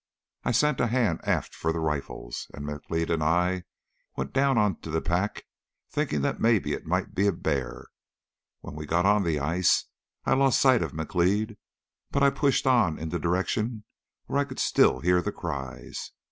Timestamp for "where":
14.25-14.39